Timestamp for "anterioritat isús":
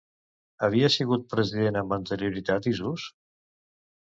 1.99-3.07